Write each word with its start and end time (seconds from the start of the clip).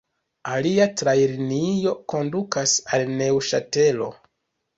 Alia 0.51 0.87
trajnlinio 1.01 1.93
kondukas 2.15 2.75
al 2.99 3.05
Neŭŝatelo. 3.21 4.11